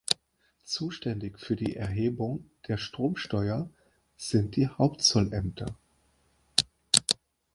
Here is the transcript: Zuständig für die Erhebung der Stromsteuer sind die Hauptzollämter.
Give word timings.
Zuständig 0.63 1.39
für 1.39 1.55
die 1.55 1.75
Erhebung 1.75 2.49
der 2.67 2.77
Stromsteuer 2.77 3.69
sind 4.17 4.55
die 4.55 4.67
Hauptzollämter. 4.67 5.77